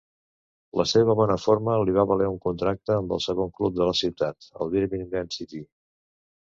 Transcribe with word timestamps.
La 0.79 0.85
seva 0.91 1.15
bona 1.19 1.35
forma 1.43 1.75
li 1.83 1.95
va 1.99 2.07
valer 2.13 2.31
un 2.31 2.41
contracte 2.47 2.97
amb 2.97 3.15
el 3.19 3.23
segon 3.29 3.55
club 3.61 3.79
de 3.79 3.91
la 3.93 3.97
ciutat, 4.03 4.53
el 4.63 4.77
Birmingham 4.77 5.35
City. 5.41 5.67